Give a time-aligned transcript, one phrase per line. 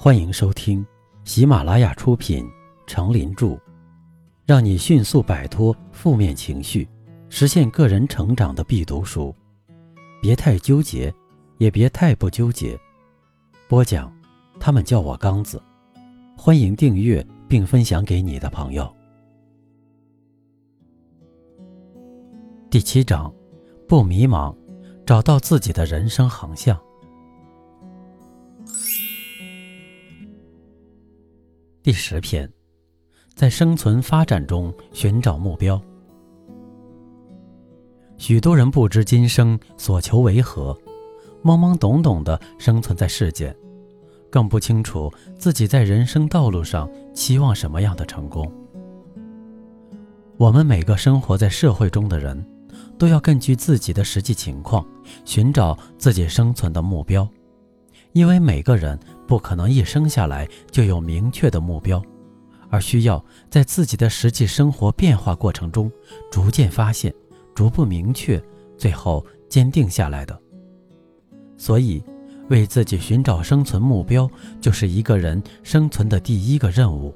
[0.00, 0.86] 欢迎收听
[1.24, 2.44] 喜马拉雅出品
[2.86, 3.46] 《成林著》，
[4.46, 6.88] 让你迅速摆脱负面情绪，
[7.28, 9.34] 实现个人成长的必读书。
[10.22, 11.12] 别太纠结，
[11.56, 12.78] 也别太不纠结。
[13.66, 14.16] 播讲，
[14.60, 15.60] 他们叫我刚子。
[16.36, 18.88] 欢迎订阅并分享给你的朋友。
[22.70, 23.34] 第七章，
[23.88, 24.54] 不迷茫，
[25.04, 26.78] 找到自己的人生航向。
[31.88, 32.46] 第十篇，
[33.34, 35.80] 在生存发展中寻找目标。
[38.18, 40.78] 许多人不知今生所求为何，
[41.42, 43.56] 懵懵懂懂的生存在世间，
[44.28, 48.52] 更不清楚自己在人生道路上期望什么样的成功。
[50.36, 52.46] 我们每个生活在社会中的人，
[52.98, 54.86] 都要根据自己的实际情况，
[55.24, 57.26] 寻找自己生存的目标。
[58.12, 62.02] 因为每个人不可能一生下来就有明确的目标，
[62.70, 65.92] 而需要在自己的实际生活变化过程中
[66.32, 67.14] 逐渐发现、
[67.54, 68.42] 逐步明确，
[68.78, 70.40] 最后坚定下来的。
[71.58, 72.02] 所以，
[72.48, 74.28] 为自己寻找生存目标，
[74.62, 77.14] 就是一个人生存的第一个任务。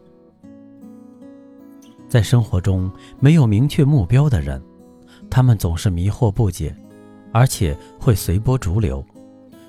[2.10, 4.62] 在生活中没有明确目标的人，
[5.30, 6.76] 他们总是迷惑不解，
[7.32, 9.02] 而且会随波逐流。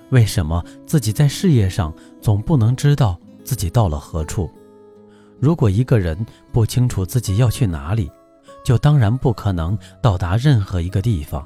[0.09, 4.50] 为什么自己在事业上总不能知道自己到了何处？
[5.40, 8.09] 如果一个人不清楚自己要去哪里，
[8.64, 11.46] 就当然不可能到达任何一个地方。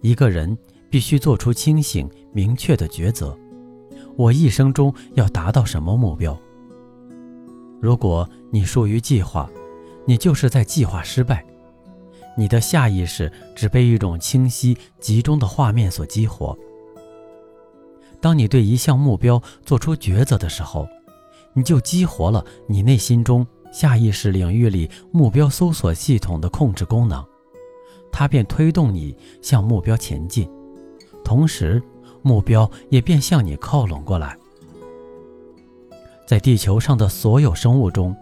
[0.00, 0.56] 一个人
[0.88, 3.36] 必须做出清醒明确的抉择：
[4.16, 6.38] 我一生中要达到什么目标？
[7.80, 9.50] 如果你疏于计划，
[10.06, 11.44] 你就是在计划失败。
[12.38, 16.56] 你的下意识只被一种清晰集中的画面所激活。
[18.26, 20.88] 当你对一项目标做出抉择的时候，
[21.52, 27.24] 你就激活了你内心中下意识领域里目标搜索系统的控制功能，
[28.10, 30.50] 它便推动你向目标前进，
[31.22, 31.80] 同时
[32.20, 34.36] 目标也便向你靠拢过来。
[36.26, 38.12] 在地球上的所有生物中，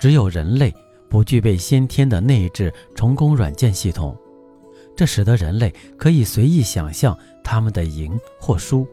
[0.00, 0.72] 只有人类
[1.08, 4.16] 不具备先天的内置成功软件系统，
[4.94, 8.86] 这使得人类可以随意想象他们的赢或输。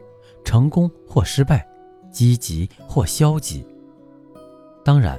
[0.44, 1.66] 成功或失败，
[2.10, 3.64] 积极或消极。
[4.84, 5.18] 当然，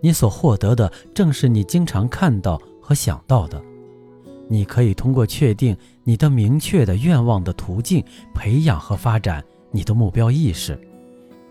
[0.00, 3.60] 你所获得的正是你经常看到和想到的。
[4.48, 8.02] 你可以通过确定你的明确的愿望的途径，
[8.34, 10.78] 培养和发展你的目标意识，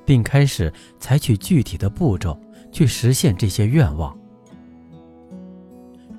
[0.03, 2.35] 并开始采取具体的步骤
[2.71, 4.17] 去实现这些愿望。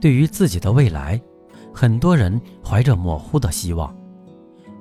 [0.01, 1.21] 对于自己的未来，
[1.75, 3.93] 很多人怀着模糊的希望。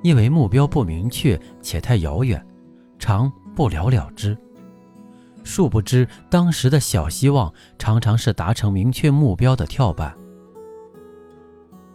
[0.01, 2.45] 因为目标不明确且太遥远，
[2.99, 4.37] 常不了了之。
[5.43, 10.15] 殊不知，当时的小希望常常是达成明确目标的跳板。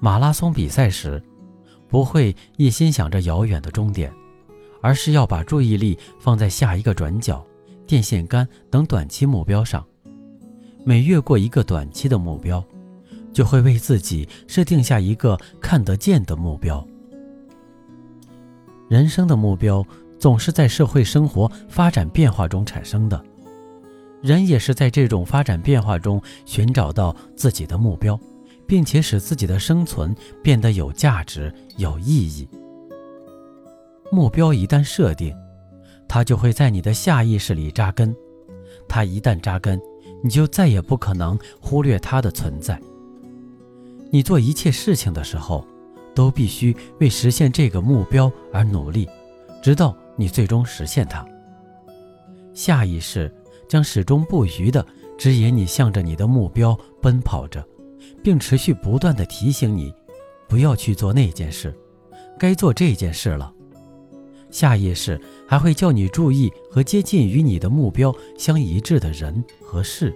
[0.00, 1.22] 马拉松比赛时，
[1.86, 4.12] 不会一心想着遥远的终点，
[4.80, 7.44] 而是要把注意力放在下一个转角、
[7.86, 9.84] 电线杆等短期目标上。
[10.84, 12.64] 每越过一个短期的目标，
[13.32, 16.84] 就会为自己设定下一个看得见的目标。
[18.92, 19.82] 人生的目标
[20.19, 23.25] 总是在社会生活发展变化中产生的，
[24.20, 28.20] 人也是在这种发展变化中寻找到自己的目标，
[28.66, 32.47] 并且使自己的生存变得有价值、有意义。
[34.10, 35.34] 目标一旦设定，
[36.06, 38.14] 它就会在你的下意识里扎根，
[38.86, 39.81] 它一旦扎根，
[40.22, 42.78] 你就再也不可能忽略它的存在。
[44.10, 45.66] 你做一切事情的时候。
[46.15, 49.09] 都必须为实现这个目标而努力，
[49.62, 51.27] 直到你最终实现它。
[52.55, 53.33] 下意识
[53.69, 54.84] 将始终不渝地
[55.17, 57.67] 指引你向着你的目标奔跑着，
[58.23, 59.93] 并持续不断地提醒你，
[60.49, 61.75] 不要去做那件事，
[62.39, 63.53] 该做这件事了。
[64.50, 65.19] 下意识
[65.49, 70.15] 还会叫你注意和接近与你的目标相一致的人和事，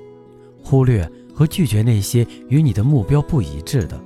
[0.62, 3.98] 忽略和拒绝那些与你的目标不一致的。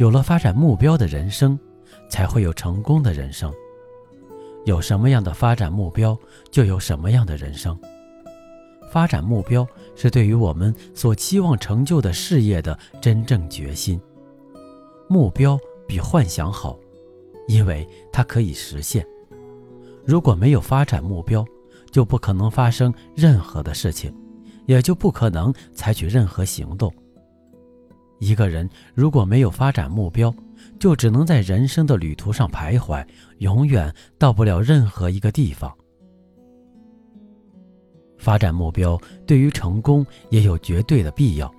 [0.00, 1.58] 有了发展目标的人生，
[2.08, 3.52] 才会有成功的人生。
[4.64, 6.18] 有什么样的发展目标，
[6.50, 7.78] 就有什么样的人生。
[8.90, 14.00] 发展目标是对于我们所期望成就的事业的真正决心。
[15.06, 16.78] 目标比幻想好，
[17.46, 19.06] 因为它可以实现。
[20.06, 21.44] 如果没有发展目标，
[21.90, 24.10] 就不可能发生任何的事情，
[24.64, 26.90] 也就不可能采取任何行动。
[28.20, 30.32] 一个人如果没有发展目标，
[30.78, 33.04] 就只能在人生的旅途上徘徊，
[33.38, 35.74] 永远到不了任何一个地方。
[38.18, 41.50] 发展目标对于成功也有绝对的必要，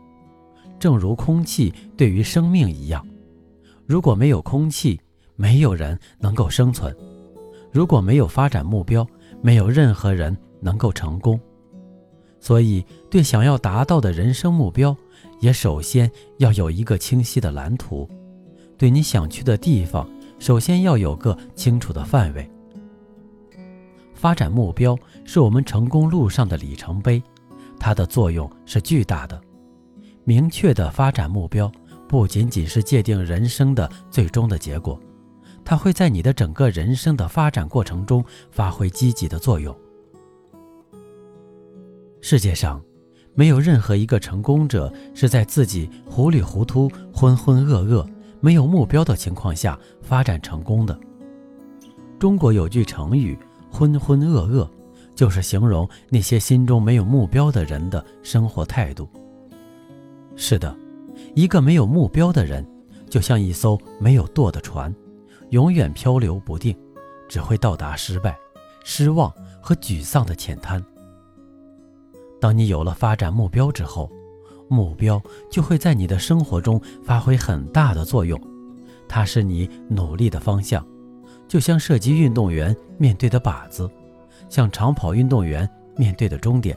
[0.80, 3.06] 正如空气对于生命一样。
[3.88, 5.02] 如果没有空气，
[5.36, 6.94] 没有人能够生存；
[7.72, 9.06] 如果没有发展目标，
[9.42, 11.40] 没有任何人能够成功。
[12.40, 14.96] 所以，对想要达到的人生目标，
[15.40, 18.08] 也首先要有一个清晰的蓝图；
[18.78, 20.10] 对你想去的地方，
[20.40, 22.50] 首先要有个清楚的范围。
[24.14, 27.22] 发展目标是我们成功路上的里程碑，
[27.80, 29.42] 它的作用是巨大的。
[30.24, 31.72] 明确的发展目标
[32.08, 35.00] 不仅仅是界定人生的最终的结果，
[35.66, 39.76] 它会在你的整个人生的发展过程中发挥积极的作用。
[42.22, 42.80] 世界上
[43.34, 48.08] 没有任何一个成功者是在自己糊里糊涂、浑浑噩噩、
[48.40, 51.00] 没有目标的情况下发展成功的。
[52.20, 53.38] 中国有句成语。
[53.74, 54.68] 浑浑噩噩，
[55.16, 59.08] 就是形容那些心中没有目标的人的生活态度。
[60.36, 60.76] 是的，
[61.36, 62.68] 一个没有目标的人，
[63.10, 64.94] 就像一艘没有舵的船，
[65.52, 66.78] 永远漂流不定，
[67.30, 68.38] 只会到达失败、
[68.84, 70.84] 失望和沮丧的浅滩。
[72.42, 74.12] 当你有了发展目标之后，
[74.68, 78.42] 目标就会在你的生活中发挥很大的作用，
[79.08, 80.86] 它是你努力的方向。
[81.48, 83.88] 就像射击运动员面对的靶子，
[84.50, 86.76] 像长跑运动员面对的终点。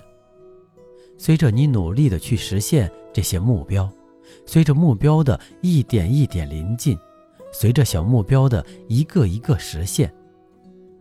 [1.17, 3.89] 随着你努力的去实现这些目标，
[4.45, 6.99] 随着目标的一点一点临近，
[7.53, 10.13] 随着小目标的一个一个实现，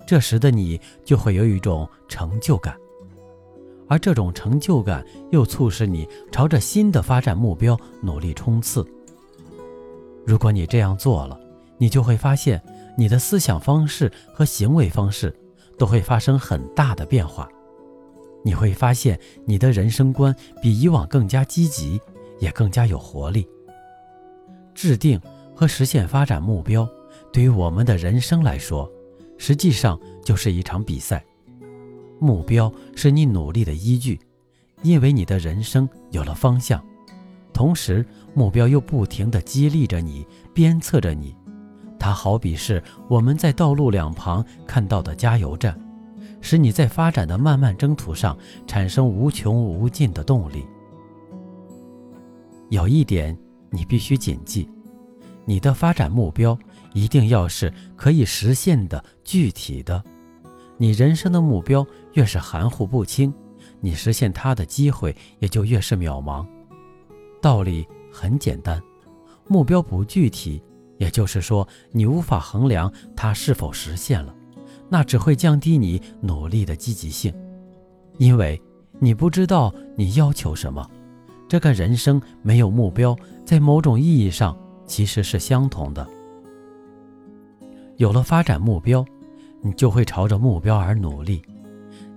[0.05, 2.77] 这时的你就会有一种成就感，
[3.87, 8.85] 而这种成就感又促使你朝着新的发展目标努力冲刺。
[10.25, 11.39] 如果你这样做了，
[11.77, 12.61] 你就会发现。
[12.95, 15.35] 你的思想方式和行为方式
[15.79, 17.49] 都会发生很大的变化，
[18.43, 21.99] 你会发现你的人生观比以往更加积极，
[22.37, 23.49] 也更加有活力。
[24.75, 25.19] 制定
[25.55, 26.87] 和实现发展目标，
[27.31, 28.87] 对于我们的人生来说，
[29.39, 31.25] 实际上就是一场比赛。
[32.23, 34.17] 目标是你努力的依据，
[34.81, 36.81] 因为你的人生有了方向，
[37.51, 41.35] 同时目标又不停地激励着你，鞭策着你。
[41.99, 45.77] 它好比是我们在道路两旁看到的加油站，
[46.39, 50.65] 使你在发展的漫漫征途上产生无穷无尽的动力。
[52.69, 53.37] 有一点
[53.69, 54.69] 你必须谨记：
[55.43, 56.57] 你的发展目标
[56.93, 60.03] 一定要是可以实现的、具体的。
[60.77, 63.33] 你人生的目标越是含糊不清，
[63.79, 66.45] 你实现它的机会也就越是渺茫。
[67.41, 68.81] 道理很简单，
[69.47, 70.61] 目标不具体。
[70.99, 74.33] 也就是说，你无法衡量它是否实现了，
[74.87, 77.33] 那只会降低你努力的积极性，
[78.19, 78.61] 因为
[78.99, 80.89] 你不知道你要求什么。
[81.49, 86.07] 这个人生没有目标，在某种意义上其实是相同的。
[87.97, 89.03] 有了发展目标，
[89.63, 91.41] 你就会朝着目标而努力。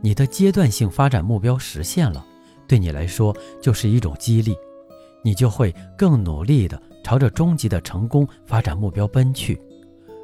[0.02, 2.26] 你的阶段性发展目标实现了，
[2.66, 4.54] 对你来说就是一种激励，
[5.22, 6.82] 你就会更努力的。
[7.04, 9.56] 朝着终极的成功发展目标奔去，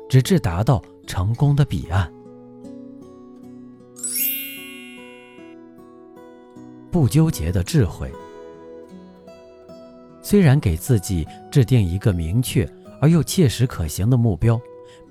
[0.08, 2.12] 直至达到成功的彼岸。
[6.90, 8.10] 不纠结的智慧。
[10.22, 12.68] 虽然给自己制定一个明确
[13.00, 14.60] 而又切实可行的目标，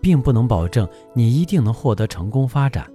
[0.01, 2.89] 并不能保证你一定能获得成功发展，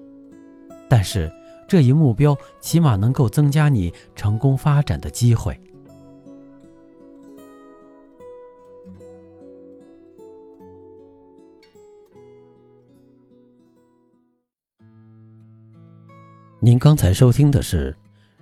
[0.89, 1.33] 但是
[1.69, 5.59] 这一目标起码能够增加你成功发展的机会。
[16.59, 17.93] 您刚才收听的是《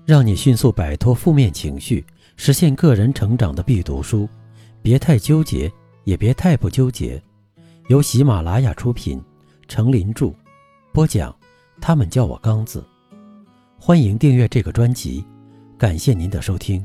[0.06, 2.02] 让你迅速摆脱负面情绪，
[2.36, 4.22] 实现个人成长的必读书》，
[4.80, 5.70] 别太纠结，
[6.04, 7.22] 也别太不纠结。
[7.88, 9.22] 由喜马拉雅出品，
[9.68, 10.32] 程林著，
[10.90, 11.34] 播讲。
[11.82, 12.82] 他们叫我刚子。
[13.78, 15.22] 欢迎订阅这个专辑，
[15.76, 16.82] 感谢您的收听。